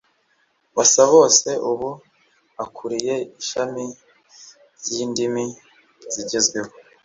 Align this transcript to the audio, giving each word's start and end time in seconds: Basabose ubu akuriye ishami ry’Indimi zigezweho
Basabose 0.75 1.49
ubu 1.71 1.89
akuriye 2.63 3.15
ishami 3.41 3.85
ry’Indimi 4.79 5.45
zigezweho 6.13 6.71